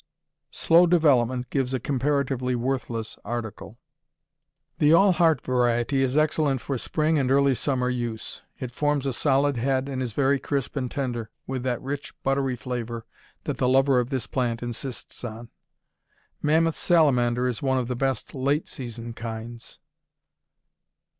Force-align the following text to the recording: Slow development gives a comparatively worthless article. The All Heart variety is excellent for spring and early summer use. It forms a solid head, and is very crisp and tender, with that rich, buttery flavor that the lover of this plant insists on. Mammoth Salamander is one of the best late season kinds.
Slow 0.49 0.87
development 0.87 1.51
gives 1.51 1.75
a 1.75 1.79
comparatively 1.79 2.55
worthless 2.55 3.19
article. 3.23 3.77
The 4.79 4.93
All 4.93 5.11
Heart 5.11 5.41
variety 5.43 6.01
is 6.01 6.17
excellent 6.17 6.59
for 6.59 6.75
spring 6.79 7.19
and 7.19 7.29
early 7.29 7.53
summer 7.53 7.87
use. 7.87 8.41
It 8.59 8.71
forms 8.71 9.05
a 9.05 9.13
solid 9.13 9.57
head, 9.57 9.87
and 9.87 10.01
is 10.01 10.13
very 10.13 10.39
crisp 10.39 10.75
and 10.75 10.89
tender, 10.89 11.29
with 11.45 11.61
that 11.61 11.83
rich, 11.83 12.15
buttery 12.23 12.55
flavor 12.55 13.05
that 13.43 13.57
the 13.57 13.69
lover 13.69 13.99
of 13.99 14.09
this 14.09 14.25
plant 14.25 14.63
insists 14.63 15.23
on. 15.23 15.49
Mammoth 16.41 16.75
Salamander 16.75 17.47
is 17.47 17.61
one 17.61 17.77
of 17.77 17.87
the 17.87 17.95
best 17.95 18.33
late 18.33 18.67
season 18.67 19.13
kinds. 19.13 19.77